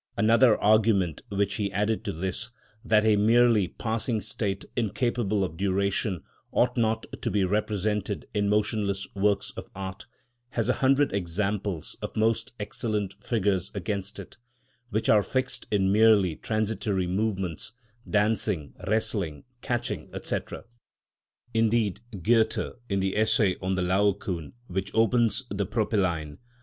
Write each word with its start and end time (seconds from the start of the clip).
Another 0.17 0.57
argument 0.59 1.21
which 1.29 1.57
he 1.57 1.71
added 1.71 2.03
to 2.05 2.11
this, 2.11 2.49
that 2.83 3.05
a 3.05 3.15
merely 3.17 3.67
passing 3.67 4.19
state 4.19 4.65
incapable 4.75 5.43
of 5.43 5.57
duration 5.57 6.23
ought 6.51 6.75
not 6.75 7.05
to 7.21 7.29
be 7.29 7.43
represented 7.43 8.25
in 8.33 8.49
motionless 8.49 9.07
works 9.13 9.51
of 9.55 9.69
art, 9.75 10.07
has 10.49 10.67
a 10.69 10.73
hundred 10.81 11.13
examples 11.13 11.97
of 12.01 12.15
most 12.17 12.51
excellent 12.59 13.13
figures 13.23 13.69
against 13.75 14.17
it, 14.17 14.37
which 14.89 15.07
are 15.07 15.21
fixed 15.21 15.67
in 15.69 15.91
merely 15.91 16.35
transitory 16.35 17.05
movements, 17.05 17.73
dancing, 18.09 18.73
wrestling, 18.87 19.43
catching, 19.61 20.09
&c. 20.23 20.37
Indeed 21.53 22.01
Goethe, 22.23 22.75
in 22.89 23.01
the 23.01 23.15
essay 23.15 23.55
on 23.61 23.75
the 23.75 23.83
Laocoon, 23.83 24.53
which 24.65 24.89
opens 24.95 25.45
the 25.49 25.67
Propylaen 25.67 26.37
(p. 26.37 26.41